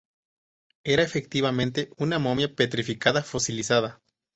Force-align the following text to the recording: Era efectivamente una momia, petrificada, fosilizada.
Era 0.83 1.03
efectivamente 1.03 1.91
una 1.97 2.17
momia, 2.17 2.51
petrificada, 2.55 3.21
fosilizada. 3.21 4.01